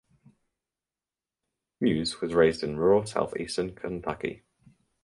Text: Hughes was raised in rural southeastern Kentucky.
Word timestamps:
Hughes 1.79 2.21
was 2.21 2.33
raised 2.33 2.63
in 2.63 2.75
rural 2.75 3.05
southeastern 3.05 3.75
Kentucky. 3.75 4.41